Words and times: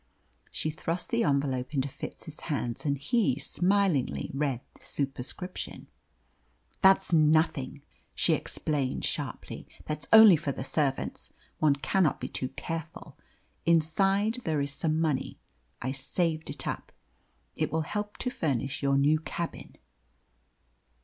She 0.49 0.71
thrust 0.71 1.11
the 1.11 1.23
envelope 1.23 1.75
into 1.75 1.87
Fitz's 1.87 2.39
hands, 2.39 2.87
and 2.87 2.97
he 2.97 3.37
smilingly 3.37 4.31
read 4.33 4.61
the 4.79 4.85
superscription. 4.87 5.85
"That's 6.81 7.13
nothing," 7.13 7.83
she 8.15 8.33
explained 8.33 9.05
sharply; 9.05 9.67
"that's 9.85 10.07
only 10.11 10.37
for 10.37 10.51
the 10.51 10.63
servants. 10.63 11.33
One 11.59 11.75
cannot 11.75 12.19
be 12.19 12.29
too 12.29 12.49
careful. 12.49 13.15
Inside 13.63 14.39
there 14.43 14.59
is 14.59 14.73
some 14.73 14.99
money. 14.99 15.37
I 15.83 15.91
saved 15.91 16.49
it 16.49 16.65
up. 16.65 16.91
It 17.55 17.71
will 17.71 17.81
help 17.81 18.17
to 18.25 18.31
furnish 18.31 18.81
your 18.81 18.97
new 18.97 19.19
cabin." 19.19 19.75